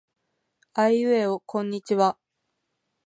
[0.73, 2.17] あいうえおこんにちは。